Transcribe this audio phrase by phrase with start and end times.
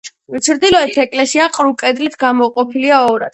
[0.45, 3.29] ჩრდილოეთ ეკლესია ყრუ კედლით გაყოფილია ორად.